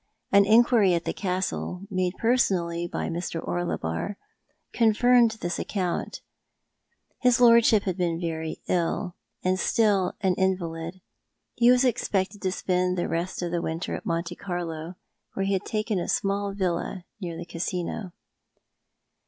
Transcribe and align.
An 0.31 0.45
inquiry 0.45 0.95
at 0.95 1.05
the 1.05 1.13
Castle, 1.13 1.83
made 1.91 2.15
personally 2.17 2.87
by 2.91 3.07
Mr. 3.07 3.39
Orlebar, 3.39 4.17
confirmed 4.73 5.33
this 5.41 5.59
account. 5.59 6.21
His 7.19 7.39
lordship 7.39 7.83
had 7.83 7.97
been 7.97 8.19
very 8.19 8.63
ill, 8.67 9.13
and 9.43 9.51
was 9.51 9.61
still 9.61 10.15
an 10.21 10.33
invalid. 10.39 11.01
He 11.53 11.69
was 11.69 11.83
expectod 11.83 12.41
to 12.41 12.51
spend 12.51 12.97
the 12.97 13.07
rest 13.07 13.43
of 13.43 13.51
the 13.51 13.61
winter 13.61 13.93
at 13.93 14.03
Monte 14.03 14.35
Carlo, 14.37 14.95
where 15.35 15.45
ho 15.45 15.51
had 15.51 15.65
taken 15.65 15.99
a 15.99 16.07
small 16.07 16.51
villa 16.55 17.05
near 17.21 17.37
the 17.37 17.45
Casino. 17.45 18.11